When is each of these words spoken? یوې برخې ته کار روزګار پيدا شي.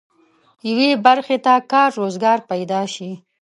یوې 0.69 0.91
برخې 1.05 1.37
ته 1.45 1.53
کار 1.71 1.89
روزګار 1.99 2.39
پيدا 2.51 2.81
شي. 2.93 3.11